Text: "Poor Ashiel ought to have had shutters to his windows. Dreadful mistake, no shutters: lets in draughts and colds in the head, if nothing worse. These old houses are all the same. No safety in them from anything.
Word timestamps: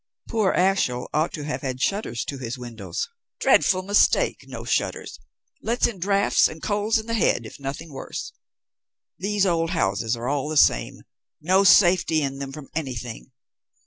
"Poor 0.31 0.51
Ashiel 0.53 1.07
ought 1.13 1.31
to 1.33 1.43
have 1.43 1.61
had 1.61 1.79
shutters 1.79 2.25
to 2.25 2.39
his 2.39 2.57
windows. 2.57 3.07
Dreadful 3.39 3.83
mistake, 3.83 4.45
no 4.47 4.63
shutters: 4.63 5.19
lets 5.61 5.85
in 5.85 5.99
draughts 5.99 6.47
and 6.47 6.59
colds 6.59 6.97
in 6.97 7.05
the 7.05 7.13
head, 7.13 7.45
if 7.45 7.59
nothing 7.59 7.93
worse. 7.93 8.33
These 9.19 9.45
old 9.45 9.69
houses 9.69 10.17
are 10.17 10.27
all 10.27 10.49
the 10.49 10.57
same. 10.57 11.03
No 11.39 11.63
safety 11.63 12.23
in 12.23 12.39
them 12.39 12.51
from 12.51 12.69
anything. 12.73 13.31